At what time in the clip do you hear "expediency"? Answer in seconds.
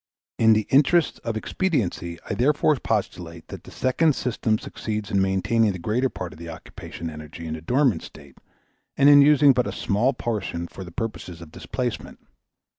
1.37-2.17